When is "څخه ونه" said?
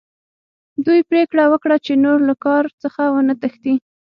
2.83-3.33